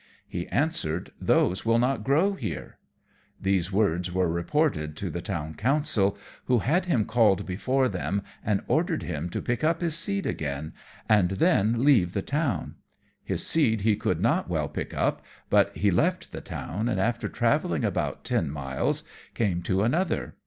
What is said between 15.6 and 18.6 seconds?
he left the town, and after travelling about ten